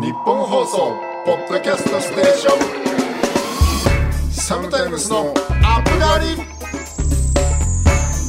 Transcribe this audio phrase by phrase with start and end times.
[0.00, 0.96] 日本放送
[1.26, 4.32] ポッドキャストステーション。
[4.32, 6.36] サムタイムスのアップガリ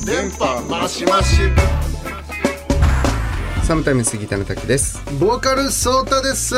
[0.06, 1.38] 電波マシマシ
[3.64, 5.02] サムタイムスギターの滝です。
[5.18, 6.56] ボーカルソータです。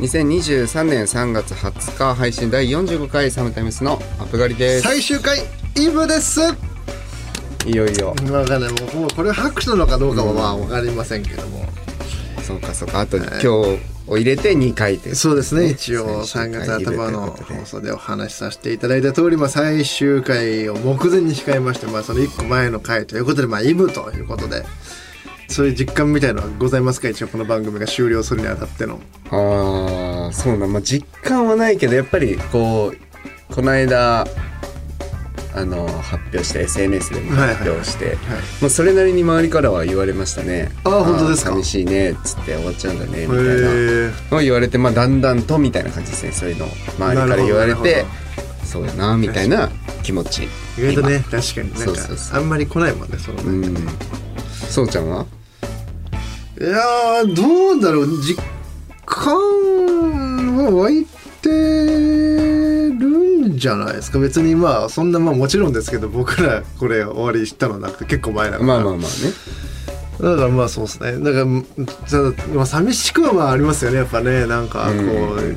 [0.00, 4.82] 2023年3月20日配信第45回サムタイムスのアップガリです。
[4.82, 5.38] 最終回
[5.78, 6.40] イブです。
[6.40, 6.54] わ
[7.64, 8.14] いよいよ。
[8.14, 8.70] かんない。
[8.70, 11.64] もうもうこれ拍手なのかどうかはまあ分かりませんけども、
[12.42, 13.00] そうかそうか。
[13.00, 13.46] あと今日
[14.08, 15.70] を入れて2回ですそうですね。
[15.70, 24.64] 一応3最終回月頭の放送でお話しさせていただいた通り、まあ、最終回を目前に控えまして、まあ、その1個前の回ということで、まあ、イブということで
[25.48, 27.08] そういう実感みたいのはございますか？
[27.08, 29.00] 一応この番組が終了するにあたっての。
[29.30, 34.26] ああそうなんまあ実感はないけどやっぱりこうこの間
[35.54, 38.16] あの発表して SNS でも発表して、
[38.60, 40.70] まあ、それなりに周りからは言われましたね。
[40.84, 41.50] あー本当ですか？
[41.50, 43.42] 寂しいねっつって終わっちゃうんだねみたいな。
[44.30, 49.70] のを言われてまあだんだんとみたいな感じですねそういうのを周りから言われてほそうだなみたいな
[50.02, 50.44] 気持ち。
[50.78, 51.72] 意外とね確かに。
[51.74, 53.76] なんかあんまり来ないもんねそのうん。
[54.70, 55.26] そうちゃんは？
[56.58, 58.06] いやーどうだろう。
[58.22, 58.42] 実
[59.04, 59.34] 感
[60.56, 61.04] は湧い
[61.42, 62.11] てる
[63.52, 64.18] んじゃないですか？
[64.18, 68.64] 別にまあそんなまあもちろんですけど僕らこれ終わり知ったのなくて結構前だから。
[68.64, 69.06] まあまあまあね。
[70.20, 71.18] だからまあそうですね。
[71.18, 71.44] だから
[72.54, 74.46] まあ、寂しくはまあありますよねやっぱね。
[74.46, 75.56] なんかこう、うん。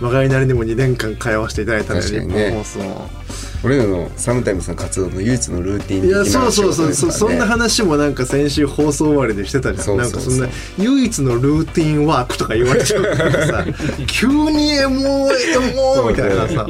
[0.00, 2.50] 曲がりなりにも2年間通わせていただいたのにね。
[2.50, 3.23] 日本放送
[3.64, 7.18] 俺らのサムタイムスの活動の唯一のルーティンいやそうそうそうそ,、仕事ですからね。
[7.18, 9.96] そんな話もなんか先週放送終わりでしてたじゃん。
[9.96, 10.48] なんかそんな
[10.78, 13.64] 唯一のルーティンワークとか言われちゃうからさ
[14.06, 16.66] 急にエモエモみたいなさ。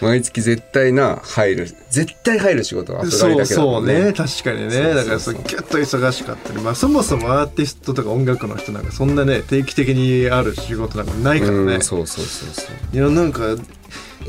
[0.00, 4.94] 毎月絶対な入る絶対入る仕事がそうだけだもそうんねね確かにね。
[4.94, 11.74] だからそうギュッと忙しかったりまあそもそもアーティストとか音楽の人なんかそんなね定期的にある仕事なんかないからね。
[11.74, 12.96] うんそうそうそうそう。
[12.96, 13.56] いやなんか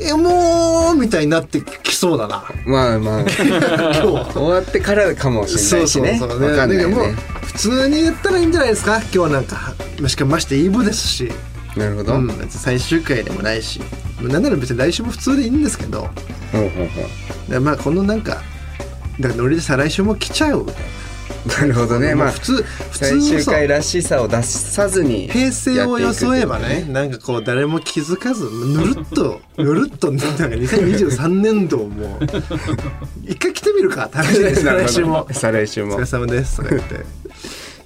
[0.00, 2.44] エモーみたいになってきそうだな。
[2.66, 3.20] まあまあ。
[3.22, 4.30] 今日は。
[4.32, 6.16] 終わってからかもしれそないうしね。
[6.18, 8.96] そうそうわかんないだけどもうね普通に言ったらいいんじゃないですか？
[8.98, 9.74] 今日はなんか
[10.06, 11.32] しかもましてイブですし、
[11.76, 13.80] なるほど、う、うん最終回でもないし。
[14.20, 16.00] なんなら別に来週も普通でいいんですけど。
[16.00, 16.12] だか
[16.52, 18.42] ほうほらまあこのなんか
[19.20, 20.84] だからノリで再来週も来ちゃうみたいなう
[21.46, 22.14] なるほどね。
[22.14, 32.26] まあ普通普最終通そう回らしさを出さずに平成を装えばねなんかこう誰も気づかずぬるっとぬるっとなんか2023年度をもう
[33.26, 34.56] 一回来てみるか試しに。
[34.56, 35.26] 再来週も。
[35.30, 37.04] 再来週お疲もれ様ですとか言って。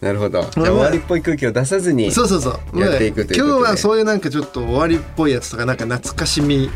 [0.00, 0.42] なるほど。
[0.42, 2.80] じゃ終わりっぽい空気を出さずにそうそうそう。
[2.80, 6.70] やっていくという今日はそういうなんかちょっと終わりっぽいやつとかなんか懐かしみ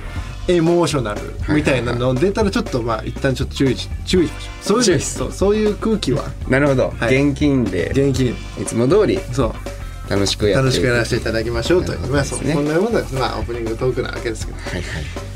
[0.49, 4.83] エモーショナルみたいなの出たらちょっとまあ一旦ちょっと注意し注意しましょう。
[4.83, 5.33] そういうそう。
[5.33, 6.25] そういう空気は。
[6.49, 7.29] なるほど、はい。
[7.29, 7.93] 現金で。
[7.95, 8.31] 元気に。
[8.63, 9.19] いつも通り。
[9.33, 9.55] そう。
[10.11, 12.01] 楽しくや楽しくやらせていただきましょうという。
[12.09, 14.59] まあそんなようなまあオープニングトークなわけですけど。
[14.59, 14.83] はいはい。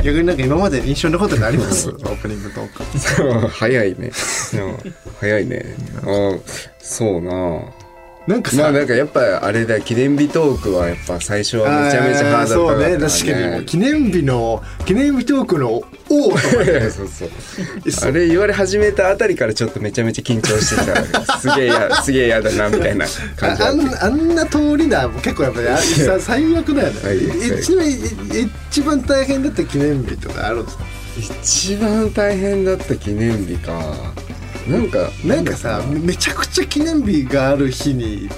[0.03, 3.49] 逆になんか今まで印象に残ったのあります オープニングトーク。
[3.49, 4.11] 早いね。
[4.55, 4.56] う
[4.88, 5.77] ん早いね。
[6.03, 6.38] あ
[6.78, 7.62] そうな
[8.26, 13.66] なんかさ、まあなんかやっぱあれだ記念日トークはやっぱ最初はめちゃめちゃハードル高かったからあーそうね確かに。
[13.66, 15.82] 記念日の記念日トークの王
[16.31, 16.41] とか
[16.91, 18.09] そう そう。
[18.09, 21.47] あれ言われ始めたあたりからちょっとめちゃめちゃ緊張してたす。
[21.56, 23.06] げえやすげえや だなみたいな
[23.37, 25.66] 感じああんあんな通りな結構やっぱり
[26.20, 26.94] 最悪だよね。
[27.03, 27.94] 最悪最悪一番い
[28.72, 30.84] 一番大変だった記念日とかあるんですか？
[31.41, 33.72] 一番大変だった記念日か
[34.69, 38.28] なんかなんかさめちゃくちゃ記念日がある日に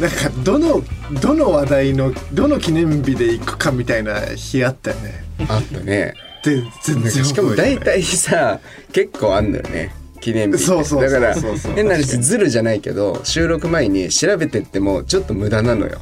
[0.00, 0.82] なんかどの
[1.20, 5.24] どの話題のどの記念日で行くかみたいな日あったよね。
[5.48, 6.14] あったね。
[6.42, 8.60] で全然しかも大体さ
[8.92, 9.94] 結構あんのよね。
[10.20, 11.34] 記念日そうそうだから
[11.74, 16.00] 変な話ズルじゃないけど収録前に調べてってもちょっと無駄なのよ。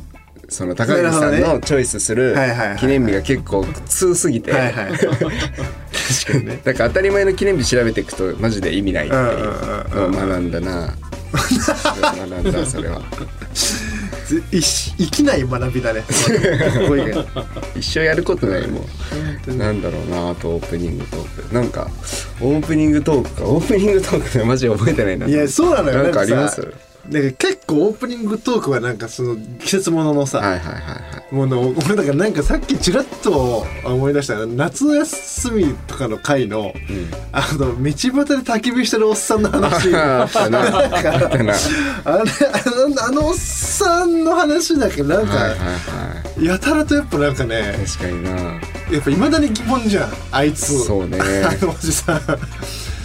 [0.48, 2.34] その高木さんのチョイスする
[2.78, 4.52] 記念日が結構苦痛すぎて、
[6.08, 6.60] 確かにね。
[6.64, 10.94] だから当たり前の記念日調べていくとマジで意味ないっていう学んだな。
[11.32, 13.02] 学んだそれは。
[14.50, 16.04] 生きない学びだね。
[17.76, 18.86] 一生やることないも
[19.48, 21.54] うなんだろうなあとオープニングトーク。
[21.54, 21.90] なんか
[22.40, 23.44] オープニングトークか。
[23.44, 25.26] オープニングトークでマジで覚えてないな。
[25.26, 26.02] いやそうなのよ。
[26.02, 31.34] なんかありまさすなんか結構オープニングトークはなんかその季節もののさ、はいはいはいはい。
[31.34, 36.72] もの俺だからなんかさっきちらっと思い出した夏休みとかの回の、
[37.32, 39.94] あの道端で焚き火してるおっさんの話。
[39.94, 40.58] あの
[43.06, 45.64] あのおっさんの話だけどなんか、はいはいは
[46.38, 46.44] い。
[46.44, 48.30] やたらとやっぱなんかね確かにな。
[48.90, 50.84] やっぱいまだに疑問じゃんあいつ。
[50.84, 51.18] そうね。
[51.44, 52.20] あのおじさん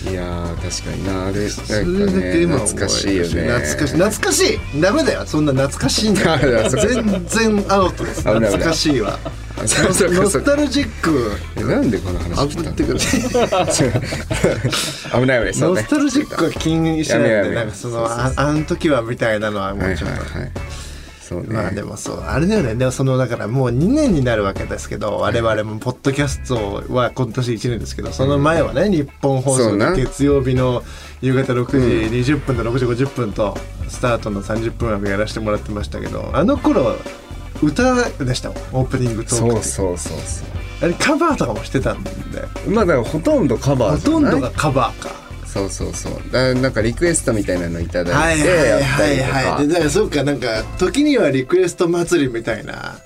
[0.09, 1.25] いやー確かにな。
[1.27, 3.27] あれなんかねだけ今思い懐かしいよね。
[3.27, 3.93] 懐かしい。
[3.97, 4.81] 懐かしい。
[4.81, 5.25] ダメだよ。
[5.25, 6.37] そんな懐かしいんだ
[6.69, 8.21] 全然アウトです。
[8.21, 9.19] 懐かしいわ。
[9.57, 10.11] あそうそう。
[10.13, 11.31] ノスタルジック。
[11.55, 12.99] えなんでこの話あ来たってくる。
[12.99, 13.05] 危
[15.25, 15.81] ない危ないそうね。
[15.81, 17.49] ノスタルジックは気にしないやめようやめよう。
[17.49, 20.51] でなんかそのああの時はみたいなのはもはいうちょっと、はいはい
[21.27, 21.47] そうね。
[21.49, 22.75] まあでもそうあれだよね。
[22.75, 29.95] でもそのだからもう2年になるわけですけど我々もポッドキャストは今年1年ですけどその前はね日本放送そうな。
[29.95, 30.83] で月曜日の
[31.21, 33.57] 夕方6時20分と6時50分と
[33.87, 36.95] スタートの30分枠やらせてもらってましたけどあの頃
[37.63, 38.57] 歌でしたもん。
[38.73, 40.47] オープニングトークそうそうそうそう。
[40.83, 42.11] あれカバーとかもしてたんで。
[42.67, 45.24] まあだからほとんどカバーほとんどがカバーか
[45.55, 46.31] そうそうそう。
[46.31, 48.81] だなんかリクエストみたいなのいただはいいてやはい。
[48.81, 52.97] ったりとか、はいはいでだからそうかなんか時にはリクエスト祭りみたいな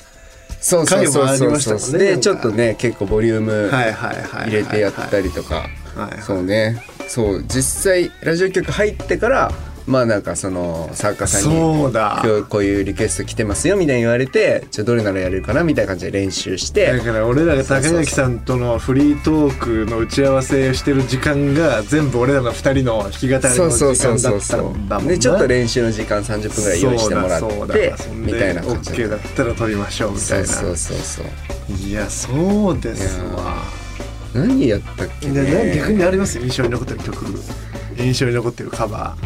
[0.59, 5.55] そうそうそうそうましたそうでちょっとね結構ボリュームはいはいはいはい入れてやったりとか。
[5.55, 6.21] はいはい。
[6.21, 6.81] そうね。
[7.07, 9.51] そう実際ラジオ局入ってから
[9.89, 12.21] まあなんかその作家さんにそうだ。
[12.23, 24.99] 今日こういうリクエスト来てますよみたいに言われてじゃあどれならやれるかなみたいな感じで練習してだから俺らが高垣さんとのフリートークの打ち合わせしてる時間が全部俺らの二人の弾き語りの時間だったんだもんな。
[24.99, 27.41] でちょっと練習の時間30分ぐらい用意してもらっ
[27.71, 30.47] てみたいな感じ OK だったら撮りましょうみたいうな。
[30.47, 31.25] そそうそうそう。
[31.87, 33.55] いやそうですわ。
[34.35, 36.37] 何やったっけでね逆にあります？
[36.39, 37.25] 印象に残ってる曲。
[37.97, 39.17] 印象に残ってるカバ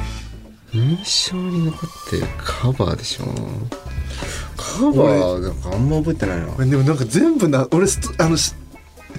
[0.74, 3.26] 印象に残ってるカバーでしょ。
[4.58, 5.42] カバー？
[5.42, 6.48] なんかあんま覚えてないな。
[6.48, 7.86] ーでもなんか全部な俺
[8.18, 8.54] あのし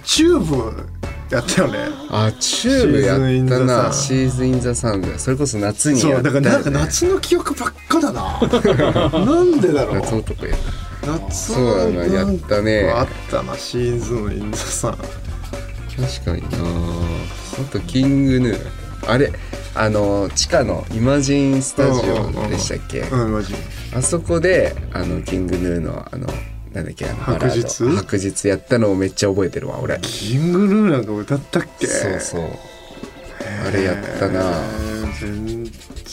[0.02, 0.88] チューブ
[1.30, 1.78] やったよね。
[2.10, 3.92] あチューブやったな。
[3.92, 8.40] シ Season in the Sun それこそ夏にそうやったよ、ね、だからなんか夏の記憶ばっかだな。
[9.24, 10.00] なんでだろう。
[10.00, 10.56] 夏男や。
[11.06, 12.90] 夏そうだなやったね。
[12.90, 16.58] あったなシーズンインザさん確かにな。
[17.60, 18.58] あとキングヌー。
[19.06, 19.32] あれ
[19.76, 23.04] あの地下のイマジンスタジオでしたっけ？
[23.94, 26.26] あそこであのキングヌーのあの
[26.72, 27.96] なんだっけあの白日？
[27.96, 29.98] 白日やったのをめっちゃ覚えてるわ俺。
[30.00, 31.86] キングルーなんか歌ったっけ？
[31.86, 32.48] そうそう。
[33.66, 34.40] あれやったな。
[34.40, 35.53] えー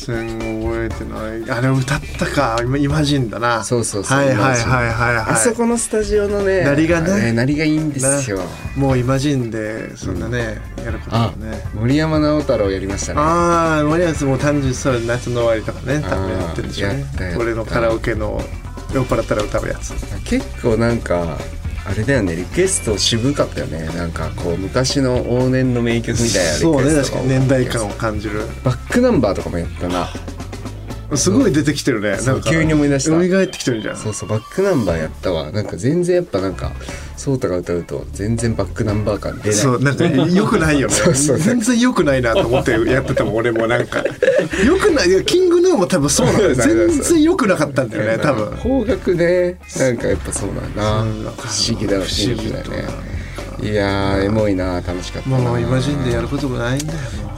[0.06, 1.57] 全然覚えてない。
[1.57, 2.62] あれ歌ったか。
[2.63, 8.39] 今イマジンだなそうそうそうはいはいはいはいはいあそこのスタジオのね鳴りがねあれ鳴りがいいんですよ
[8.75, 17.06] もうイマジンでそんなね、やることもね森山直太朗やりましたねああ森保も単純そう夏の終わりとかね多分やってるでしょうね
[17.39, 18.42] 俺のカラオケの
[18.94, 19.94] 酔っ払ったら歌うやつ
[20.24, 21.38] 結構なんか
[21.83, 23.85] あれだよねリクエスト渋かったよね。
[23.95, 28.41] なんかこう昔の往年の名曲みたいなそうねが確かに年代感を感じる。
[28.63, 30.09] バックナンバーとかもやったな
[31.15, 32.17] すごい出てきてるね。
[32.21, 32.49] なんか。
[32.49, 33.11] 急に思い出した。
[33.11, 33.97] 蘇ってきてるじゃん。
[33.97, 35.51] そうそうバックナンバーやったわ。
[35.51, 36.71] なんか全然やっぱなんか
[37.17, 39.53] ソータが歌うと全然バックナンバー感出ない。
[39.53, 40.93] そうなんか良くないよね。
[40.95, 41.37] そうそう。
[41.37, 43.67] 全然良くないなと思ってやってたもん俺も。
[43.67, 44.03] なんか。
[44.65, 45.25] 良くない。
[45.25, 48.45] キングヌーも多分そうなんだよ全然良くなかったんだよね多分。
[48.57, 49.59] 方角ね。
[49.77, 50.75] なんかやっぱそうなん
[51.23, 52.85] だ不思議だ不思議だよね。
[53.59, 55.37] 不いやーエモいな楽しかったな。
[55.37, 56.99] もうイマジンでやることもないんだよ。
[57.23, 57.31] もう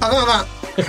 [0.00, 0.84] あかんあかんあ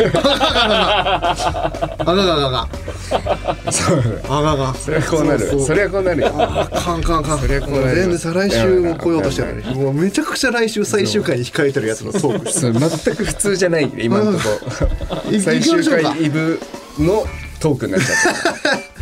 [2.06, 3.70] かんあかんあかんあか。
[3.70, 4.42] んそうあか。
[4.42, 5.60] んあかんそれはこうなる。
[5.60, 6.28] それはこうなるよ。
[6.38, 7.62] あかんあかんあかんそ全
[8.10, 9.76] 然再来週も来ようとしてるのに。
[9.76, 15.32] もうめちゃくちゃ来週最終回に控えてるやつのトークそれ全く普通じゃない今のとこ。
[15.32, 16.60] い最終回イブ
[17.00, 17.26] の
[17.60, 18.80] トークになっちゃった。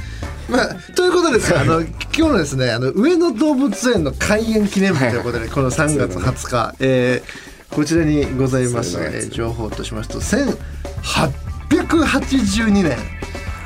[0.48, 12.98] まあ、ということですあの今日のですねあの上野動物園の開園記念日ということでこの3月20日、 えーこちらにございます、えー情報としますと1882年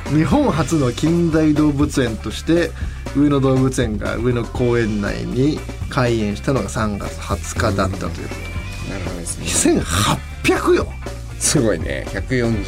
[0.09, 2.71] 日本初の近代動物園として
[3.15, 5.59] 上野動物園が上野公園内に
[5.91, 8.35] 開園したのが3月20日だったというこ
[8.87, 8.91] と。
[8.91, 9.81] なるほどですね。
[10.43, 10.87] 1800よ。
[11.37, 12.07] すごいね。
[12.09, 12.65] 140年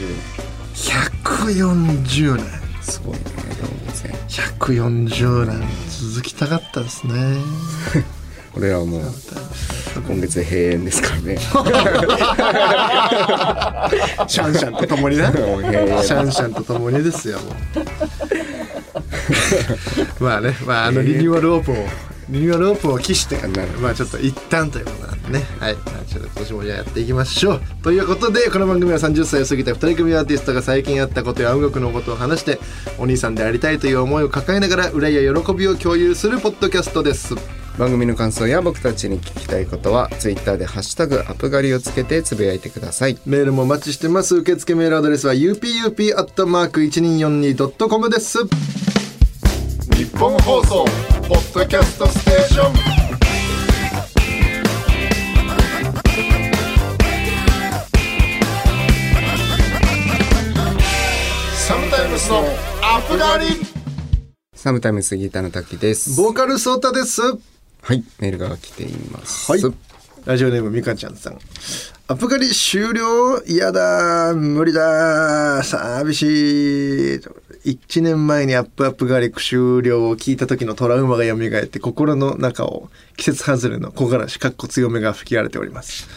[0.75, 2.45] 140年。
[2.83, 3.23] すごいね
[3.59, 4.13] 動物園。
[4.27, 5.67] 140年。
[5.89, 7.13] 続きたかったですね。
[8.55, 9.01] 俺らはもう
[9.99, 11.37] 今月で閉園ですからね。
[14.27, 17.39] シャンシャンと共になシャンシャンと共にですよ。
[20.19, 21.77] まあねまああのリニューアルオープンを
[22.29, 23.79] リニューアルオープンを期してなるほど。
[23.79, 25.43] まあちょっと一旦ということなんでね。
[25.59, 27.61] はい、まあ、ちょっと今年もじゃあやっていきましょう。
[27.83, 32.59] ということでこの番組は30歳を過ぎた2人組アーティストが最近あったことや音楽のことを話して
[32.97, 37.35] お兄さんでありたいという思いを抱えながら憂いや喜びを共有するポッドキャストです
[37.77, 43.17] 番組の感想や僕たちに聞きたいことはツイッターでハッシュタグアプガリをつけてつぶやいてください。
[43.25, 44.35] メールもお待ちしてます。
[44.35, 48.37] 受付メールアドレスは upup.1242.com です。
[49.95, 50.85] 日本放送
[51.27, 52.73] ポッドキャストステーション。
[61.55, 62.43] サムタイムスの
[62.83, 63.45] アプガリ。
[64.53, 66.21] サムタイムスギターの滝です。
[66.21, 67.21] ボーカルソータです。
[67.81, 68.03] はい。
[68.19, 69.51] メールが来ています。
[69.51, 69.61] はい。
[70.25, 71.39] ラジオネームみかちゃんさん。
[72.07, 73.41] アップ狩り終了？
[73.47, 74.33] 嫌だ。
[74.35, 75.63] 無理だ。
[75.63, 76.21] 寂し
[77.15, 77.19] い。
[77.65, 86.07] 1年前にアップアップガリック終了を聞いた時のトラウマが蘇って心の中を季節外れの木枯らしかっこ強めが吹き荒れております。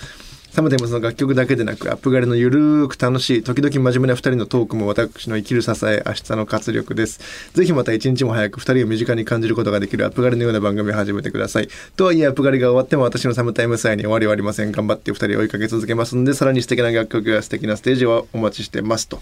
[0.54, 7.50] サムテムスの楽曲だけでなくアップガリのゆるーく楽しい時々真面目な2人のトークも私の生きる支え明日の活力です。
[7.54, 11.68] ぜひまた一日も早く2人を身近に感じることができるアップガリのような番組を始めてください。
[11.96, 14.70] とはいえアップガリが終わっても私のサムタイムス愛に終わりはありません。
[14.70, 19.18] 頑張って2人を追いかけ続けますのでさらに素敵な楽曲や素敵なステージをお待ちしてますと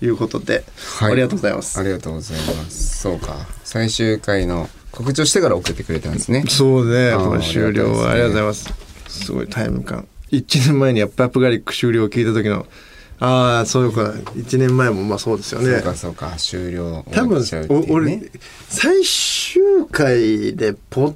[0.00, 0.62] いうことで、
[1.00, 1.80] はいありがとうございます。
[1.80, 2.98] ありがとうございます。
[2.98, 3.34] そうか。
[3.64, 6.44] 最終回の告知をしてから送ってくれたんですね。
[6.46, 7.12] そうね、
[7.42, 8.72] 終了はあありりがとうございます。
[9.08, 10.06] すごいタイム感。
[10.32, 12.66] 1年前にアップアップガリック終了を聞いた時の、
[13.18, 14.14] ああ、そういうことだ。
[14.14, 15.82] 1年前もまあそうですよねそう。
[15.82, 17.42] かそうか終了多分、
[17.88, 18.30] 俺ね、
[18.68, 21.14] 最終回で、ポッ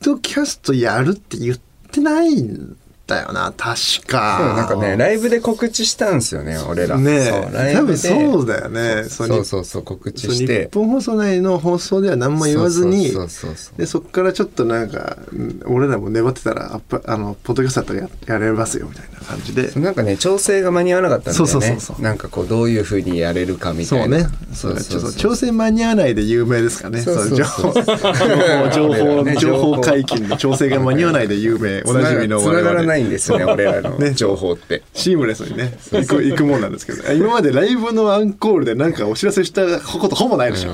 [0.00, 2.76] ドキャストやるって言ってないん
[3.08, 4.36] だよな、確か。
[4.38, 6.98] そうなんかねライブで告知したんですよね俺ら。
[6.98, 7.10] ね
[7.54, 9.04] え、多分そうだよね。
[9.08, 9.64] そうそう。
[9.64, 10.68] そう告知そうして。
[10.70, 13.78] 日本放送内の放送では何も言わずに、そうそうそうそう。
[13.78, 19.72] でそこからちょっとなんかうん俺らも粘ってたらあのポッドキャストだったらややれますよみたいな感じで。
[19.80, 21.50] なんかね調整が間に合わなかったんだよね。
[21.50, 22.02] そうそうそうそう。
[22.02, 24.18] なんかこうどういうふうにやれるかみたいな。
[24.18, 24.38] そうね。
[24.52, 27.72] そうちょっと調整間に合わないで有名ですかねそうそうそう。
[27.74, 28.92] そう情報。
[28.92, 29.36] 情報ね。
[29.36, 31.82] 情報解禁の調整が間に合わないで有名。
[31.88, 34.12] おなじみのつながらないいんですよね 俺らのね。
[34.12, 34.82] 情報って。
[34.92, 35.78] シームレスにね。
[35.92, 37.12] 行く行くもんなんですけど。
[37.12, 40.70] 今までライブのアンコールでなんかお知らせしたことほぼないでしょ。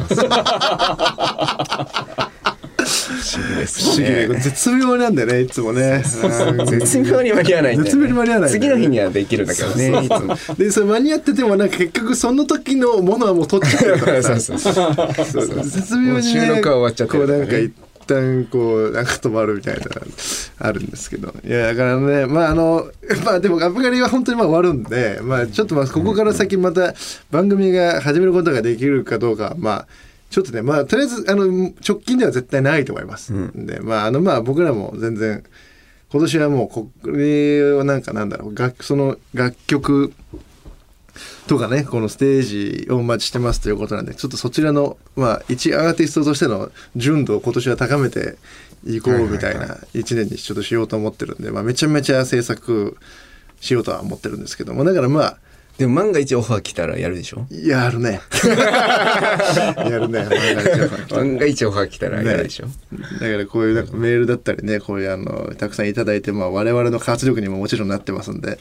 [2.84, 6.02] 不思議ですねね絶妙なんだよねいつもね。
[6.02, 6.66] うん。
[6.66, 7.84] 絶妙に間に合わないね。
[7.84, 10.04] 絶妙に間に合わない次の日にはできるんだけどね。
[10.04, 14.38] いつもでそれ間に合っててもなんか結局その時のものはもう取っちゃってるからさ。
[14.40, 15.64] そうそうそうそう。
[15.64, 17.72] 絶妙に、収録は終わっちゃってこうなんか一
[18.06, 19.82] 旦こうなんか止まるみたいな
[20.58, 21.34] あるんですけど。
[21.44, 22.90] いやだからねまああの
[23.25, 26.94] まあでもアップガリは本当にまあ終わるんでまあちょっとまあここから先また
[27.30, 29.87] 番組が始めることができるかどうかはまあ
[30.30, 35.44] ちょっとねまあとりあえずあの直近では絶対ないと思います、でまああのまあ僕らも全然
[36.11, 40.12] 今年はもうこれをなんかなんだろう楽その楽曲
[41.47, 42.42] とかねこのステー
[42.87, 48.37] ジをお待ちしてますということなんでちょっとそちらのまあ一アーティストとしての純度を今年は高めて
[48.87, 52.97] いこうみたいな一年にちょっとしようと思ってるんで、まあ、めちゃめちゃ制作
[53.61, 55.38] しようとは思ってるんですけどもだからまあ
[55.78, 57.47] でも万が一オファー来たらやるでしょ？
[57.50, 58.21] やるね。
[59.76, 60.25] やるね。
[61.11, 62.66] 万が一オファー来たらやるでしょ？
[63.14, 68.61] だからこういうなんかメールだったりねこういうあのたくさんいただいて、まあ、我々の活力にももちろんなってますんで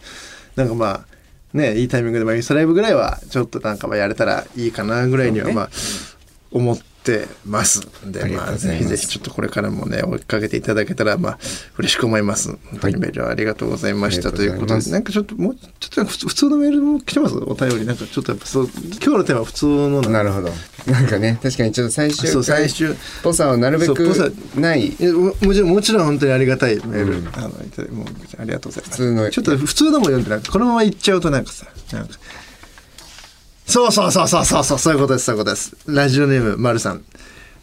[0.56, 1.06] なんかまあ
[1.54, 5.70] ねいいタイミングで、まあ、インスタライブぐらいはちょっとなんかまあやれたらいいかなぐらいにはまあ
[6.52, 6.93] 思って
[7.46, 11.40] ますんでまあぜひぜひちょっとこれからもね追いかけていただけたらまあ
[11.78, 12.50] 嬉しく思います。
[12.72, 17.36] 本当にメールありがとうございました、ありということでなんかちょっともうちょっと普通のメールも来てます？
[17.36, 17.86] お便り。
[17.86, 20.50] なんかちょっとやっぱそう今日のテーマは普通のななるほど。
[20.88, 22.92] なんかね確かにちょっと最終そう最回終。
[22.92, 23.94] っぽさをなるべく
[24.56, 27.28] ないももちろんもちろん本当にありがたいメール、うん。
[27.36, 28.08] あのいただもう
[28.40, 28.92] ありがとうございます。
[28.92, 29.30] 普通の。
[29.30, 32.18] ちょっと普通のも読んでなんかこのまま言っちゃうとなんかさなんか
[33.66, 35.76] そうそうそうそうそうそうそういうことですそういうことです。
[35.88, 37.04] ラジオネームまるさん。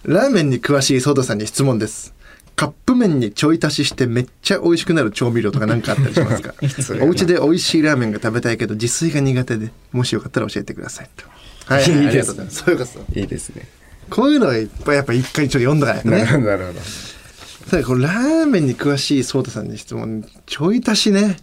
[0.05, 2.15] ラーメンに詳しいソーダさんに質問です。
[2.57, 6.55] カップ麺にちょい足ししてめっちゃ美味しくなる調味料とか何かあったりしますか？
[7.05, 11.25] お家で美味しいラーメンが食べたいけど自炊が苦手でもしよかったら教えてくださいと。
[11.73, 12.57] はいいいですありがとうございます。
[12.59, 13.69] そういうこといいですね。
[14.09, 16.11] こういうのはいっぱいやっぱ一回ちょっと読んだからね。
[16.11, 16.81] なるほどなるほど。
[16.81, 21.37] さあこれラーメンに詳しいソータさんに質問ちょい足しね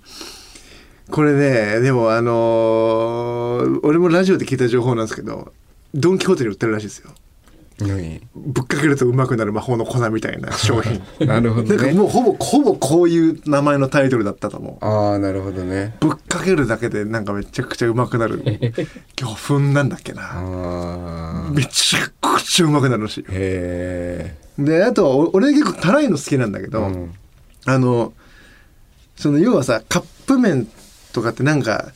[1.12, 5.54] これねでもあのー俺もラジオで聞いた情報なんですけど
[5.94, 7.12] ドン・キホーテに売ってるらしいですよ。
[7.80, 8.22] 何？
[8.36, 11.02] ぶっかけるとうまくなる魔法の粉みたいな商品。
[11.26, 11.78] なるほどね。
[11.78, 14.86] なんかもうほぼほぼこういう名前のタイトルだったと思う。
[14.86, 15.96] ああなるほどね。
[16.00, 18.44] ぶっかけるだけでなんかめちゃくちゃうまくなる。
[19.16, 20.24] 魚粉なんだっけな。
[20.24, 23.28] ああめちゃくちゃうまくなるらしいよ。
[23.30, 27.12] へえであと俺結構辛いの好きなんだけど、うん。
[27.66, 28.12] あの
[29.16, 30.68] その要はさカップ麺
[31.14, 31.92] とかってなんか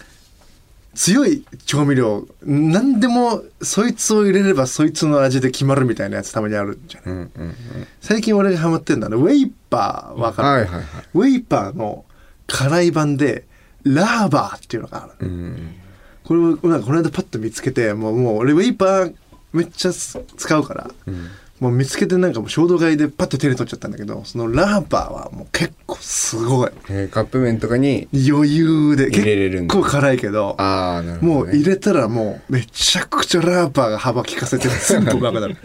[0.94, 7.12] 強い調味料何でもそいつを入れればそいつの味で決まるみたいなやつたまにあるじゃない。
[7.12, 7.56] うんうんうん。
[8.02, 10.84] 最近俺がハマってんだねウェイパーわかる、はいはいはい。
[11.14, 12.04] ウェイパーの
[12.48, 13.46] 辛い版で
[13.84, 15.76] ラーバーっていうのがあるうん。
[16.24, 19.16] これをなんかこの間パッと見つけてもうもう俺ウェイパー
[19.54, 21.30] めっちゃす使うから、うん
[21.62, 26.72] もう見つけてなんかもう衝動買いでパッと手に取っちゃったんだけどそのラーパーはもう結構すごい。
[26.90, 29.76] えーカップ麺とかに余裕で入れれるんだ。
[29.76, 35.58] 結構辛いけどああなるほど、ね、もう入れたらもうめちゃくちゃラーパーが幅利かせて全部うまくなる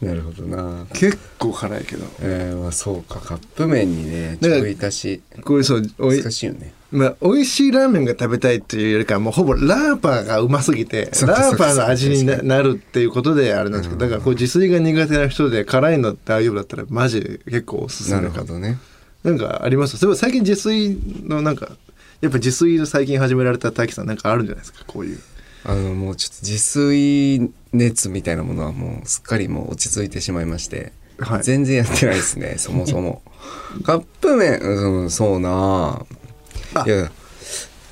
[0.00, 0.86] なるほどな。
[0.92, 2.04] 結構辛いけど。
[2.20, 5.22] えー、まあそうかカップ麺にねちょい足し。
[5.42, 18.78] これそうおい難しいよねまあ、美味しいラーメンが食べたいっていうよりかはもうほぼラーパーがうますぎてラーパーの味になるっていうことであれなんですけどだからこう自炊が苦手な人で辛いの大丈夫だったらマジで結構おすすなめかるほどね。
[19.24, 21.70] なんかありますそういえば最近自炊のなんか
[22.20, 24.84] やっぱ自炊の最近始められた大樹さんなんかあるんじゃないですか？
[24.86, 25.18] こういう。
[25.64, 31.42] あのもうちょっと自炊熱みたいなものはもうすっかりもう落ち着いてしまいまして、はい。
[31.42, 33.22] 全然やってないですねそもそも。
[33.84, 35.48] カップ麺うんそうな
[36.02, 36.06] あ
[36.86, 37.10] いや。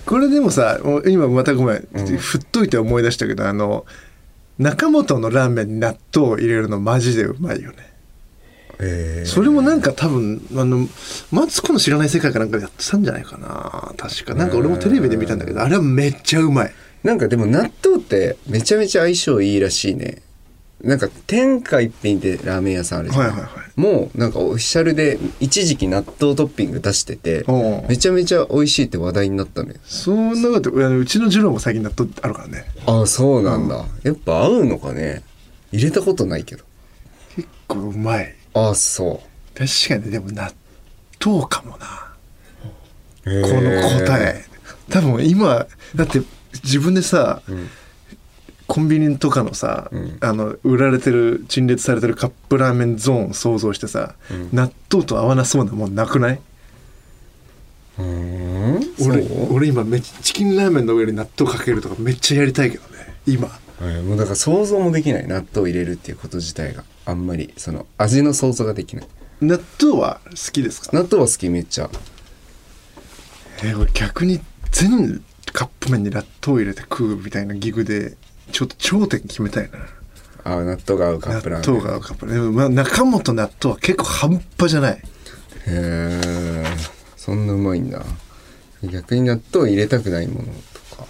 [0.04, 2.06] これでもさ今またごめん、うん。
[2.16, 3.86] 振っといて思い出したけどあの
[4.58, 7.76] 中本のラーメンに納豆を入れるのマジでうまいよね。
[8.80, 9.24] え。
[9.24, 10.88] ーそれもなんか多分あの
[11.30, 13.94] マツコの知らない世界かなんかでやってたんじゃないかな。
[13.96, 14.34] 確か。
[14.34, 16.72] なんか俺もテレビで見たんだけどあれはめっちゃうまい。
[17.02, 20.22] なんかでも納豆ってめちゃめちゃ相性いいらしいね
[20.82, 23.80] なんか天下一品ってラーメン屋さんあるじゃん、はいはいはい。
[23.80, 27.44] もうなんかオフィシャルで一時期納豆トッピング出してて
[27.88, 29.76] めちゃめちゃ美味しいって話題になったのよ。
[29.84, 32.64] そんなことうちのジローも最近納豆あるからね。
[32.86, 35.22] ああそうなんだ、やっぱ合うのかね。
[35.70, 36.64] 入れたことないけど。
[37.36, 38.34] 結構うまい。
[38.54, 39.22] ああそ
[39.54, 40.52] 確かにでも納
[41.24, 42.12] 豆かもな。
[43.24, 44.44] うこの答え。
[44.90, 46.22] 多分今だって
[46.64, 47.70] 自分でさ、ん
[48.72, 50.16] コンビニとかのさ、ん。
[50.20, 54.14] あの売られてる陳列されてるカップラーメンゾーンを想像してさ、
[54.50, 56.40] 納豆と合わなそうなもんなくない？
[57.98, 63.50] うーん俺俺今めチキンラーメンの上に納豆かけるとかめっちゃやりたいけどね今。
[63.82, 66.84] えーもうだから想像もできない納豆入れるっていうこと自体が。
[67.04, 69.06] あんまりその味の想像ができない。
[69.42, 70.96] 納豆は好きですか？
[70.96, 71.90] 納豆は好きめっちゃ。
[73.64, 78.16] えー俺逆に全カップ麺に納豆入れて食うみたいなギグで
[78.52, 79.78] ちょっと頂点決めたいな。
[80.44, 81.76] ああ納豆が合うカップラーメン。
[81.76, 82.54] 納豆が合うカップラーメン。
[82.54, 84.94] まあ中本納豆は結構半端じゃない。
[84.94, 85.00] へ
[85.66, 86.64] え
[87.16, 88.02] そんなうまいんだ。
[88.82, 90.48] 逆に納豆入れたくないもの
[90.90, 91.06] とか。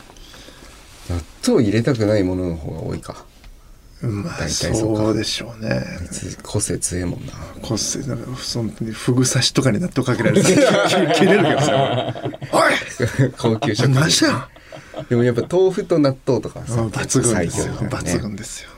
[1.10, 3.24] 納豆入れたくないものの方が多いか。
[4.02, 5.02] まあ大体そうか。
[5.04, 5.82] そうでしょうね。
[6.10, 7.32] つ個性強えもんな。
[7.62, 12.14] こっせなんかそのフグ刺しとかに納豆かけられて切れるけどさ。
[12.52, 12.58] お
[13.26, 13.32] い！
[13.38, 14.48] 高級食マジだよ
[15.08, 17.74] でもやっぱ豆腐と納豆とかさ抜群ですよ。
[17.74, 18.70] 抜群ですよ。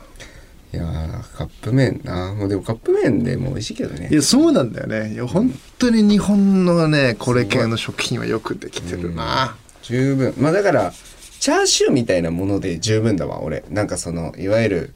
[0.73, 2.33] いやーカップ麺な。
[2.33, 4.09] もうでもカップ麺でも美味しいけどね。
[4.11, 5.13] いやそうなんだよね。
[5.13, 9.55] いや本当に日本のねこれ系の食品はよくできてるな。
[9.83, 10.33] 十分。
[10.37, 10.93] まあだから
[11.39, 13.63] チャーシューみたいなもので十分だわ俺。
[13.69, 14.93] なんかそのいわゆる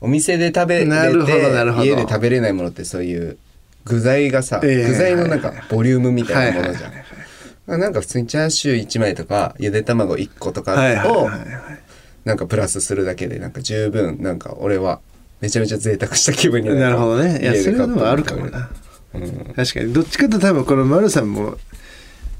[0.00, 1.84] お店で食べれてなるほどなるほど。
[1.84, 3.36] 家で食べれないものってそういう
[3.84, 4.86] 具材がさ、ええ。
[4.86, 7.19] 具材のなんかボリュームみたいなものじゃん、はいはいまあ
[7.78, 10.74] なんか普通にチャーシュー1枚とかゆで卵1個とか
[11.06, 11.28] を
[12.24, 15.00] なんかプラスするだけでなんか十分なんか俺は
[15.40, 16.80] めちゃめちゃ贅沢した気分になる。
[16.80, 17.40] なるほどね。
[17.40, 18.70] いやそれはあるかもな。
[19.14, 19.54] うん。
[19.56, 19.92] 確かに。
[19.92, 21.56] どっちかと多分この丸さんも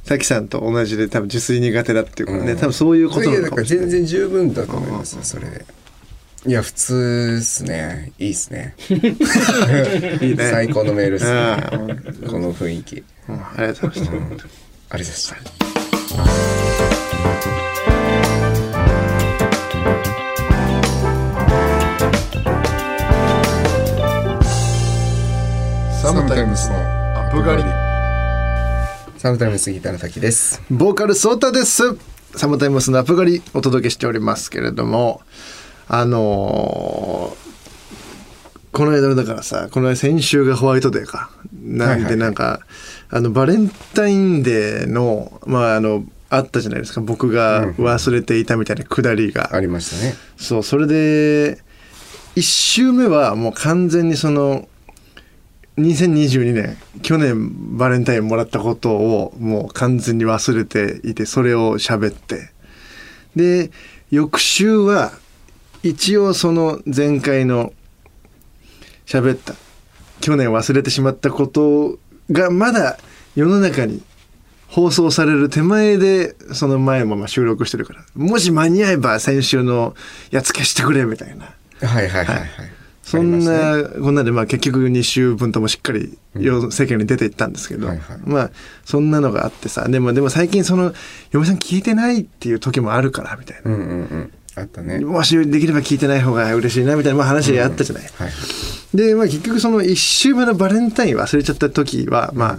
[0.06, 2.58] 滝さんと同じで多分自炊苦手だっていうからね、うん。
[2.58, 3.90] 多分そういうことないやだからのかもしれない。
[3.90, 5.48] 全然十分だと思いますよそれ。
[5.48, 5.64] で
[6.46, 8.12] いや普通っすね。
[8.18, 8.74] いいっすね。
[10.22, 10.50] いいね。
[10.50, 12.28] 最高のメールっすね。
[12.30, 13.04] この雰囲気。
[13.28, 13.34] うん。
[13.34, 14.48] ありがとうございました、
[14.92, 17.30] ありがとうございました。
[26.02, 27.62] サムタイムスのアップガリ。
[29.18, 30.60] サムタイムスギターの滝です。
[30.70, 31.96] ボーカルソータです。
[32.34, 35.20] サムタイムスのアップガリお届けしておりますけれども
[35.88, 37.50] あのー
[38.72, 41.30] この間だからさこの間先週がホワイトデーか。
[41.60, 42.12] なんはいはいはい。
[42.12, 42.60] でなんか、
[43.10, 47.00] あのバレンタインデーのまああのあったじゃないですか。
[47.00, 50.14] 僕が忘れていたみたいなくだりが、ありましたね。
[50.36, 51.58] そうそれで
[52.36, 54.68] 1週目はもう完全にその
[55.76, 62.50] 2022年去年バレンタインもらったことをもう完全に忘れていてそれを喋って。
[63.34, 63.70] で
[64.10, 65.12] 翌週は
[65.82, 67.72] 一応その前回の
[69.06, 69.54] 喋った
[70.20, 71.98] 去年忘れてしまったこと
[72.30, 72.98] がまだ
[73.34, 74.02] 世の中に
[74.68, 79.94] 放送される手前でその前もまあ収録してるからもし間に合えば先週の
[80.30, 81.46] やつ消してくれみたいな。
[81.82, 82.48] はいはいはいはい。
[83.02, 88.18] そんなこんなでまあ結局2週分ともしっかり世世間に出ていったんですけど、はいはい。
[88.24, 88.50] まあ
[88.84, 90.92] そんなのがあってさでもでも最近その
[91.32, 95.00] 嫁さん聞いてないっていう時もあるからみたいな、うんうんうんあったね。
[95.00, 98.30] もしできれば聞いてない方が嬉しいなみたいなまあ話あったじゃない、はい。
[98.96, 102.58] で、まあ、結局その1週目のバレンタイン忘れちゃった時はまあ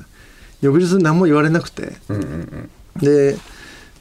[0.62, 1.94] 翌日何も言われなくて。
[2.10, 3.38] うんうんで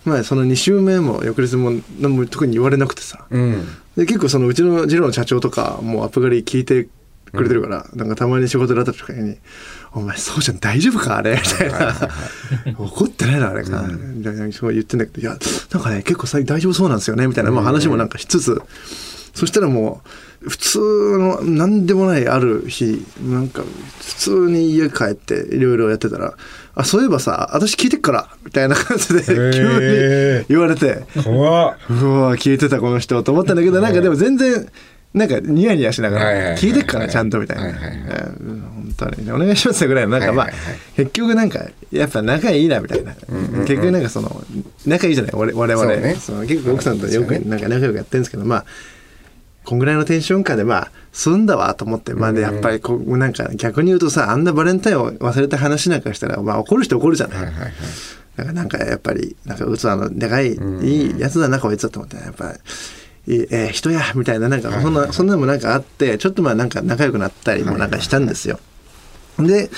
[0.02, 3.26] まあその2週目も翌日も何も特に言われなくてさ。
[3.30, 3.42] うん。
[3.42, 6.88] うんで結構そのうちのジローの社長とかもうアップ狩り聞いて
[7.32, 9.36] くれてるから、なんかたまに仕事で会った時に
[9.92, 11.94] 「お前そうじゃん大丈夫かあれ」みたいな
[12.78, 13.64] 「怒ってないなあれ。
[13.64, 15.36] か」みたいなそう言ってんだけど「いや
[15.72, 18.62] なんかね結構最近大丈夫そうなんですよね」みたいな、まあ、話もなんかしつつ、
[19.34, 20.02] そしたらも
[20.42, 20.78] う普通
[21.18, 23.62] の何でもないある日なんか
[23.98, 26.34] 普通に家帰っていろいろやってたら
[26.74, 31.04] 「あそういえばさ私聞いてっから」みたいな感じで急に言われて。
[31.16, 31.76] うわ
[32.36, 34.66] 聞いてたこの人と思ったんだけどなんかでも全然
[35.12, 37.72] なんかニヤニヤしながら聞いてっからちゃんとみたいな。
[37.72, 40.50] 本当にねお願いしますよぐらいのなんかまあ
[40.96, 43.14] 結局なんかやっぱ仲いいなみたいな。
[43.62, 44.44] 結局なんかその
[44.86, 45.84] 仲いいじゃない我我々。
[45.84, 46.14] そうね。
[46.14, 48.64] その結構奥さんとよくなんか仲良くやってるんですけどまあ
[49.64, 57.52] こんぐらいのテンション感でまあ済んだわと思ってまあでやっぱりこうなんか逆に言うとさあんなバレンタインを忘れた話なんかしたらまあ怒る人怒るじゃない。
[58.36, 62.58] なんかなんかやっぱりなんか器のでかいいいやつだなこいつだと思ってやっぱいい
[63.26, 68.58] えー人やみたいななんかそんなそんなのもなんかあってちょっとまあなんか仲良くなったりもなんかしたんですよ。
[69.38, 69.70] で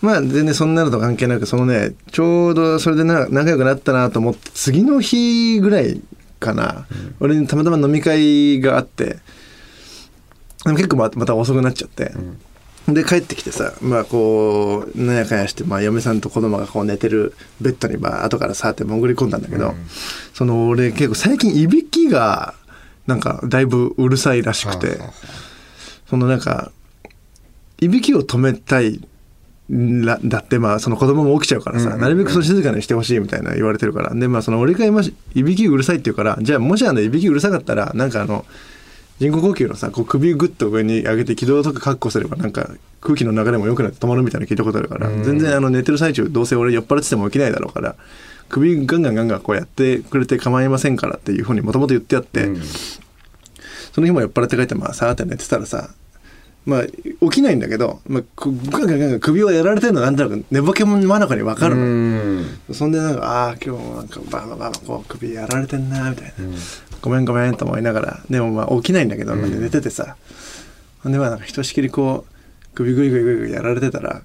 [0.00, 6.00] まあ全然そんなのと関係なくそのねちょうどそれでな仲良くなったなと思って次の日ぐらい
[6.40, 6.86] かな、
[7.20, 9.04] 俺にたまたま飲み会があって
[10.64, 12.12] でも結構ままた遅くなっちゃって。
[12.88, 19.72] で帰ってきてさまあこうなんやかんやして、まあ、嫁さんと子供がこう寝てるベッドにまあ後からさーって潜り込んだんだけど、
[20.34, 22.54] その俺結構最近いびきが
[23.12, 24.98] なんかだいぶうるさいらしくて、
[26.08, 26.72] そのなんか
[27.78, 29.00] いびきを止めたい
[29.68, 35.02] らだってまあその子供も起きちゃうからさ、なるべくその静かにしてほしいみたいな言われてるからでまあその俺が今
[35.34, 38.46] いびきうるさいって言うからじゃあもしあのいびきうるさかったらなんかあの
[39.18, 42.70] 人工呼吸のさこう首グッと上に上げて気道とか確保すればなんか
[43.02, 45.22] 空気の流れも良くなって止まるみたいなの聞いたことあるから、うん。
[45.22, 47.94] 全然あの寝てる最中どうせ俺酔っ払ってても起きないだろうから
[48.52, 52.62] 首ガンガンガンガンこうやってくれて構いませんからっていうふうにもともと言ってあって、うん。
[53.92, 55.90] その日も酔っ払って帰ってまあさーって寝てたらさ
[56.64, 62.46] まあ起きないんだけど、まあ、くガンガンガンガン首をやられてるのなんとなく寝ぼけも真中に分かるの、うん。
[62.72, 66.32] そんでなんかああ今日もなんかバーバーバーこう首やられてんなみたいな、
[67.00, 68.20] ごめんごめんと思いながら。
[68.30, 70.16] でもまあ起きないんだけど、寝ててさ。
[71.02, 74.22] ほんでまあなんかひとしきりこう首グイグイグイグイやられてたら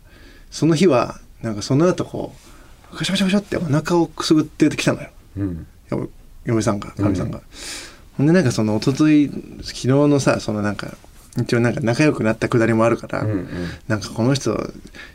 [0.52, 2.47] その日はなんかその後こう
[2.94, 5.10] ガシャガシャガシャってお腹をくすぐってきたのよ。
[5.38, 5.68] うん。
[5.90, 6.10] よ
[6.46, 7.42] 嫁さんがかみさんが、
[8.18, 9.30] ほんでなんかその一昨日
[9.64, 10.98] 昨日のさそのなんか
[11.40, 13.48] 一応なんか仲良くなったくだりもあるから、うんうん。
[13.88, 14.56] なんかこの人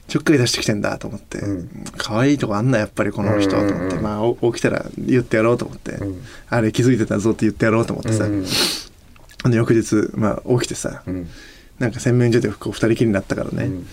[0.08, 1.85] ちょっかい出してきてんだと思って、うん。
[1.96, 6.22] 可愛いとこあんなやっぱりこの人と思って、うんうんうんまあお起きたら言ってやろうと思って、ん。
[6.48, 8.44] あれ気づいてたぞって言ってやろうと思ってさ、うん
[9.44, 11.28] あの翌日、まあ、起きてさ、うん。
[11.80, 13.87] なんか洗面所でこう二人きりになったからね、うん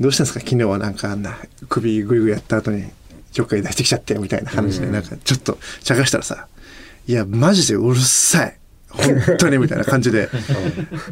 [0.00, 0.40] どうしたんですか？
[0.40, 1.36] 昨日はなんかあんな
[1.68, 2.84] 首グイグイやった後に
[3.32, 6.46] ちょっかい出してきちゃってみたいな話でなんかちょっと茶化したらさ
[7.06, 8.54] 「いやマジでうるさい。
[8.90, 10.28] 本当に」みたいな感じで。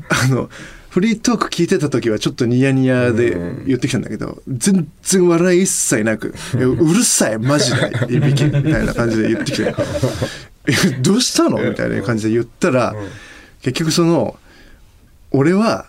[0.09, 0.49] あの
[0.89, 9.75] フリートーク聞いてた時はちょっとニヤニヤで言ってきたんだけど全然笑い一切なく「い やうるさいマジでいびき」みたいな感じで言ってきて
[10.67, 10.73] 「え
[11.03, 12.97] どうしたの?」みたいな感じで言ったら
[13.61, 14.39] 結局その
[15.33, 15.85] 俺は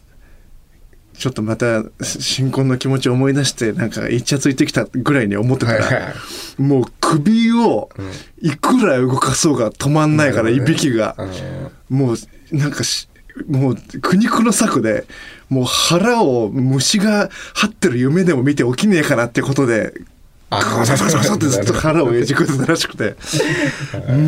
[1.18, 6.14] ちょっとまた新婚の気持ちを思い出してなんかイチャついてきたぐらいに思ってたはいはいら
[6.60, 7.90] もう首を
[8.42, 11.16] いくら動かそうが止まんないからいびきが。
[11.90, 12.18] もう
[12.52, 13.10] なんかし
[13.48, 15.06] もう苦肉の策で
[15.50, 19.94] もう腹を虫が張ってる夢でも見て起きねえかなってことで
[20.50, 23.16] あガサガサガサってずっと腹をえじくってたらしくて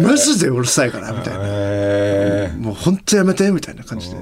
[0.03, 1.39] マジでうるさいからみたいな。
[1.43, 4.17] へもう本当やめてみたいな感じで。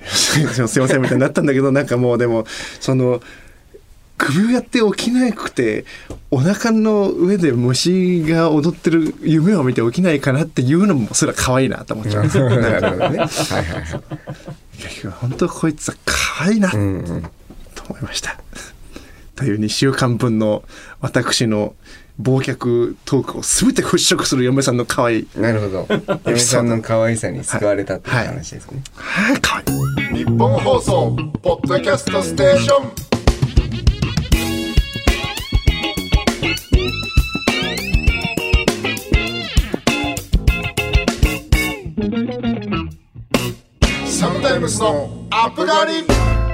[0.06, 2.46] すいませんすいませんみたいになったんだけどなんかもうでも
[2.80, 3.20] その
[4.18, 5.84] 首をやって起きなくて
[6.30, 12.50] お腹の上で虫が踊ってる夢を見て起きないかなっていうのもそれは可愛いなと思っちゃうんですよ。
[12.50, 14.02] え ななんかるほどねはいはいはい
[15.20, 18.38] 本当こいつは可愛いなと思いました。
[19.36, 20.64] という2週間分の
[21.00, 21.74] 私の
[22.22, 25.28] 忘却トークを全て払拭する嫁さんの可愛い。
[25.36, 25.86] なるほど。
[26.24, 28.82] 嫁さんの可愛さに救われたっていう話ですね。
[28.94, 29.62] はあ可
[29.98, 30.24] 愛い。
[30.24, 33.06] 日本放送ポッドキャストステーション。
[44.06, 46.45] サムタイムスのアップガリ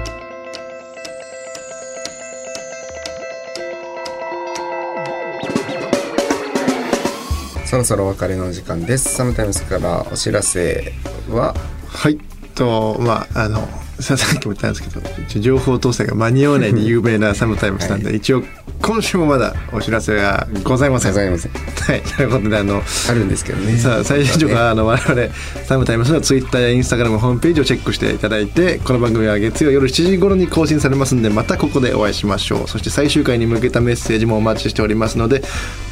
[7.73, 9.15] そろそろお別れの時間です。
[9.15, 10.93] サムタイムスからお知らせ
[11.31, 11.55] は？
[11.89, 12.19] はい。
[12.55, 13.67] とまああの
[14.03, 18.43] さ さっきも言ったんですけど情報統制が間に合わないで有名なサムタイムスなんで、一応
[18.83, 21.13] 今週もまだお知らせがございません。
[21.13, 21.53] ございません。
[21.53, 23.79] はい、ということであのあるんですけどね。
[23.79, 25.29] さあ最初はあの我々
[25.67, 32.69] サムタイムスのツイッターやインスタグラムホームページをチェックしていただいてこの番組は月曜夜7時頃に更新されますんでまたここでお会いしましょう。
[32.69, 35.43] そして最終回に向けたメッセージもお待ちしておりますので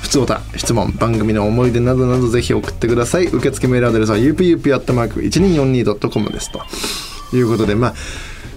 [0.03, 3.27] 普通歌質問番組の思い出などなどぜひ送ってください。
[3.27, 6.61] 受付メールアドレスは upup.1242.com ですと
[7.33, 7.95] いうことでまあ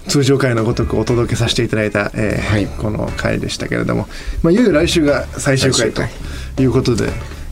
[0.08, 2.66] 通常回のごとくお届けさせていただいた、えーはい。
[2.66, 4.06] この回でしたけれども、
[4.42, 6.10] まあ、いよいよ来週が最終回と最
[6.64, 7.08] いうことで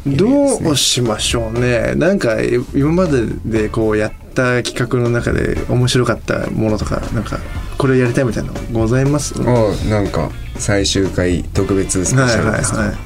[0.07, 1.95] どうしましょうね。
[1.95, 2.43] なんか
[2.75, 7.39] 今まででこうやった企画の中で面白かったものとかなんか
[7.79, 9.33] これやりたいみたいなのございます？
[9.41, 12.97] はおなんか最終回特別スペいシャルですか、はいはい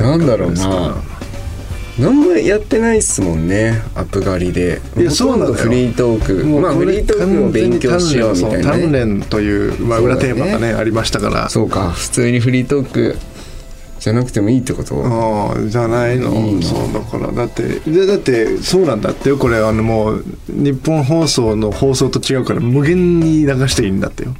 [0.00, 0.94] なんだろうな
[1.98, 4.80] 何もやってないっすもんねアップ狩りで。
[4.96, 6.46] いやそうなんどフリートーク。
[6.46, 11.48] まあフリートークを勉強しようみたいな、完全に鍛ね、錬という、まあ、裏テーマがねありましたから。
[11.48, 11.90] そうか。
[11.90, 13.16] 普通にフリートーク
[13.98, 15.02] じゃなくてもいいってこと。
[15.04, 16.32] ああじゃないの？
[16.34, 16.62] いいの？
[16.62, 17.32] そうだから。
[17.32, 19.56] だってでだってそうなんだってよこれ。
[19.58, 24.34] あのもう日本放送の放送と違うから無限に流していいんだってよ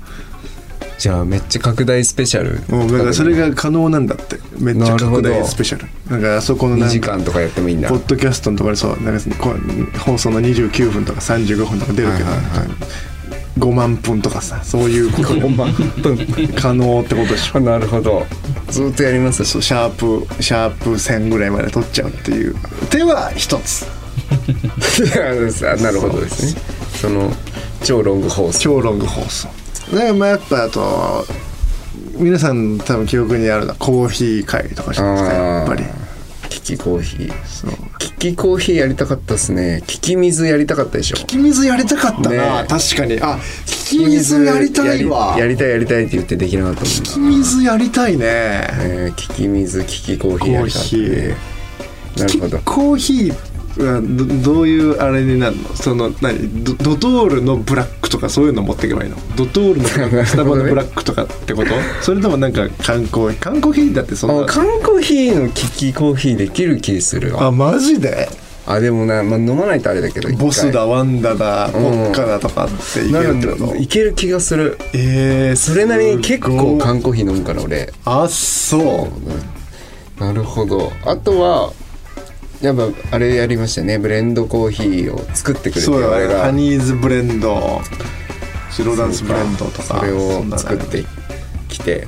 [0.99, 2.61] じゃあめっちゃ拡大スペシャル。
[2.75, 4.41] もうだからそれが可能なんだって。
[4.59, 5.87] めっちゃ拡大スペシャル。
[6.11, 7.89] なんかあそこのな2時間とかやってもいいんだ。
[7.89, 12.69] ポッドキャストのとかでそうなんか放送の29分とか35分とか出るけど、はいはいはい。
[13.59, 15.29] 5万分とかさそういうこと。
[15.35, 16.53] 5万分。
[16.55, 17.61] 可能ってことでしょ。
[17.61, 18.27] なるほど。
[18.69, 19.45] ずっとやります。
[19.45, 22.57] そうシャープシャープ1000ぐらいまで取っちゃうっていう。
[22.91, 23.87] 手は一つ。
[25.65, 26.61] あなるほどですね。
[27.01, 27.33] その
[27.85, 28.59] 超ロング放送。
[28.59, 29.49] 超ロング放送
[29.93, 31.25] だからまあやっぱあと
[32.17, 35.85] 皆さん多分記憶にあるのはコーヒー会とかじゃないですかやっぱり。
[36.49, 37.45] キキコーヒー。
[37.45, 37.71] そう。
[37.99, 39.83] キキコーヒーやりたかったっすね。
[39.87, 41.17] キキ水やりたかったでしょ。
[41.17, 42.69] 聞き水やりたかったな、ね。
[42.69, 43.21] 確かに。
[43.21, 45.37] あ聞き水やりたいわ。
[45.39, 46.95] やりたいやりたいって言ってできなかったもんな。
[47.01, 48.25] 聞き水やりたいね。
[48.25, 51.37] えー、キキ水キキコーヒーやりたかったコーね
[52.17, 52.59] なるほど。
[52.59, 53.37] コーヒーは
[53.79, 55.69] どどういうあれになるの？
[55.77, 56.65] その何？
[56.65, 59.17] ドドトールのブラックとかそういうの持っていけばいいの？
[59.37, 61.71] ドトールのスタバのブラックとかってこと？
[62.03, 64.43] それともなんか缶コーヒー缶コーヒーだってそんな？
[64.43, 67.47] あ缶コーヒーのキキコーヒーできる気するわ。
[67.47, 68.29] あマジで？
[68.67, 74.77] あでもな、まあ、飲まないとあれだけどボスだワンダだポッカだとかっていけるってこといける気がする。
[74.93, 77.91] えー、それなりに結構缶コーヒー飲むから俺。
[78.05, 80.21] あそう。
[80.21, 80.93] なるほど。
[81.07, 81.73] あとは
[82.61, 83.99] やっぱあれやりましたね。
[83.99, 86.35] ブレンドコーヒーを作ってくれてそうがね。
[86.35, 87.81] ハニーズブレンド
[88.71, 91.05] 白ダンスブレンドとかそれを作って
[91.69, 92.07] きて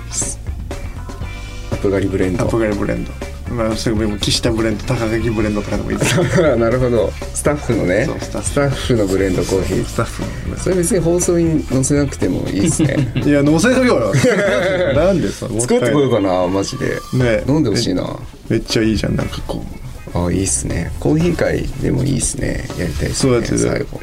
[1.71, 2.45] アップガリブレンド。
[2.45, 3.13] アップガリブレンド。
[3.55, 6.17] まあそれも岸田ブレンド高垣ブレンドとかでもいいです。
[6.57, 7.13] なるほど。
[7.35, 8.09] スタッフのね。
[8.21, 8.97] スタッフ。
[8.97, 9.85] のブレンドコーヒー。
[9.85, 13.13] スタッフのそれ別に放送に載せなくてもいいですね。
[13.25, 14.13] いや乗せとけよ
[14.95, 16.97] なんでさ作ってこようかなマジで。
[17.15, 17.45] ね。
[17.49, 18.17] 飲んでほしいな。
[18.49, 19.65] めっちゃいいじゃんなんかこ
[20.15, 20.93] あいいっすね。
[21.01, 22.67] コーヒー会でもいいっすね。
[22.79, 24.01] やりたいっすねそうやって最後。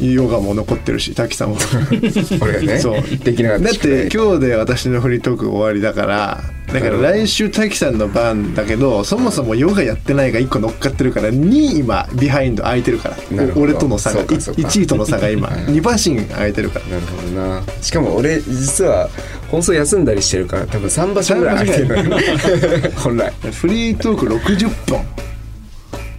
[0.00, 1.56] うヨガも残ってるし滝さんも。
[2.40, 3.02] 俺がねそう。
[3.02, 6.42] できなかっただって今日で私のフリートーク終わりだから
[6.72, 13.16] だから来週滝さんの番だけどそもそもヨガやってないが1個乗っかってるから2今ビハインド空いてるから。
[13.56, 14.60] 俺との差がそうかそうか。
[14.62, 16.86] 1位との差が今2馬身空いてるから。
[16.86, 17.62] なるほどな。
[17.82, 19.08] しかも俺実は
[19.50, 23.32] 放送休んだりしてるから多分3場所ぐらい空いてる 本来。
[23.52, 25.04] フリートーク60本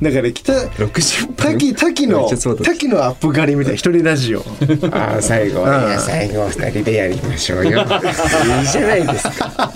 [0.01, 1.35] だから北60分。
[1.35, 2.29] 滝滝の
[2.63, 4.43] 滝のアップ狩りみたいな一人ラジオ。
[4.91, 5.67] ああ最後うん。
[5.67, 7.79] いや最後2人でやりましょうよ。
[8.61, 9.71] いいじゃないですか。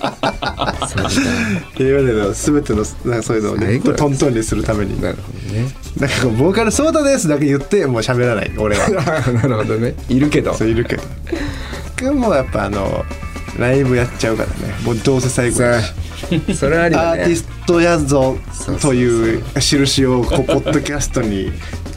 [0.87, 1.09] そうだ
[1.77, 5.01] 今までの全てのなんかそういうのをねトントンにするために。
[5.01, 5.67] なるほどね。
[5.99, 8.89] なんかボーカルソーダですだけ言ってもう喋らない俺は。
[9.33, 9.93] なるほどね。
[10.07, 10.53] いるけど。
[10.53, 11.03] そういるけど。
[11.97, 13.03] でもやっぱあの
[13.57, 14.73] ライブやっちゃうからね。
[14.83, 15.57] もうどうせ最後
[16.53, 17.21] それありだね。
[17.21, 18.37] アーティストやぞ
[18.81, 21.51] という印をこうポッドキャストに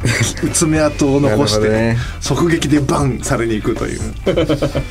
[0.52, 4.00] 爪痕を残して、即撃でバンされに行くという。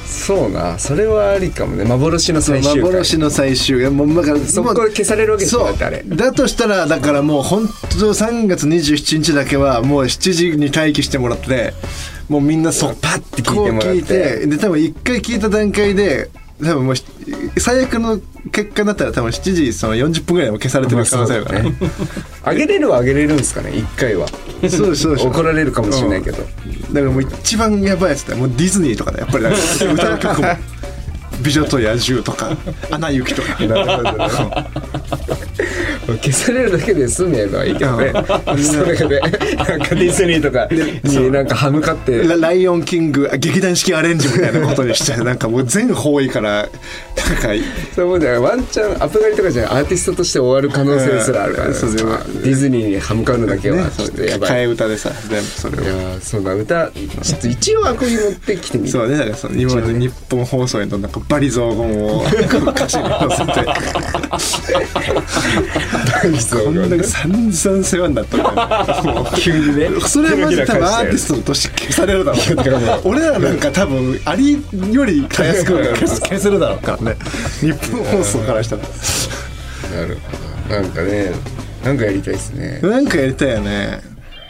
[0.06, 1.86] そうなそれはありかもね。
[1.86, 2.82] 幻の最終回。
[2.82, 3.92] 幻の最終回。
[3.92, 5.78] もうだからそこから消されるわけですよそう。
[5.78, 11.74] だだとしたらだからもう本当3月27日だけはもう7時に待機してもらって
[12.28, 13.84] もうみんなそパッて聞いてもらって。
[13.84, 16.30] こう聞いてで多分1回聞いた段階で
[16.64, 17.04] 多分もうし
[17.58, 18.20] 最悪の
[18.52, 21.74] 結果だったら多分7時その40分ぐらいでも消されてる可能性あるから、ね。
[22.44, 24.28] あげれるはあげれるんですかね一回は。
[24.70, 26.48] そうそう怒られるかもしれないけど、だか
[26.94, 29.94] らもう一番やばいやつだよもうディズニーとかだよやっぱり。
[29.94, 30.48] 歌う曲も
[31.42, 32.56] 美女と野獣とか
[32.92, 33.58] アナ雪とか。
[36.06, 38.14] 消されるだけで済めばいいけどね。
[38.62, 40.68] それでなんかディズニーとか
[41.04, 42.24] になんか歯向かって。
[42.28, 46.70] ラライオンキング劇団四季アレンジみたいなことにしちゃうなんかもう全方位からなんか
[47.96, 51.74] そう思うじゃんワンチャンアップ狩りとかじゃアーティストとして終わる可能性すらあるから、ね。
[51.74, 51.92] うんそう。
[51.92, 53.92] ディズニーに歯向かうのだけはね。
[53.92, 55.84] ちょっとやばい、替え歌でさ全部それを。
[55.84, 58.90] いやーそうだ歌ちょっと一応アコギ持ってきてみる。
[58.92, 63.54] そうねだからその今まで日本放送へのなんかバリ雑言を歌詞に載せて
[66.64, 77.16] こんだけ散々世話になったからもう急にねそれはマジ多分アーティストとして消されるだろうけど俺らなんか多分ありよりたやすく消す消せるだろうからね
[77.60, 78.82] 日本放送からしたら
[80.02, 81.32] なるほどなんかね
[81.84, 84.00] なんかやりたいですねなんかやりたいよね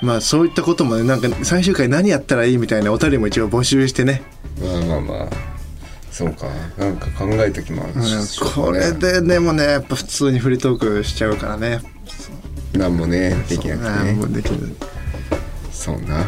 [0.02, 4.24] まあそういったこともねなんか最終回何やったらいいみたいなお便りも一応募集してね
[4.62, 5.55] まあまあまあ
[6.16, 6.48] そうか。
[6.78, 11.82] なんか考えときますこれででもねやっぱ普通にフリートークしちゃうからね。
[12.72, 14.12] なんもねできなくあてね。
[14.12, 14.78] ーもうできる
[15.74, 16.26] そうな。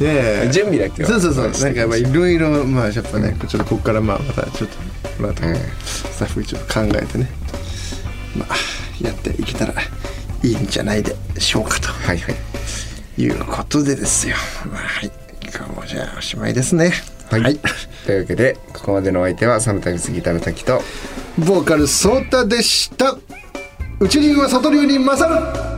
[0.00, 1.08] ね準備だけは。
[1.10, 1.50] そうそうそう。
[1.64, 5.54] なんかまあいろいろまあやっぱねちょっとここからまあまたちょっとまたうん。
[5.84, 7.30] スタッフちょっと考えてね。
[8.36, 8.54] まあ
[9.04, 9.74] やっていけたら
[10.42, 11.88] いいんじゃないでしょうかと。
[11.88, 12.47] はいはい
[13.18, 14.36] いうことでですよ。
[14.70, 15.10] まあはい。
[15.54, 16.92] 今日もじゃあおしまいですね。
[17.30, 17.58] はい、
[18.06, 20.80] というわけでここまでのお相手はサムタイムスギターの滝と
[21.38, 23.18] ボーカルソータでした。
[24.00, 25.77] 内リンは外流に勝る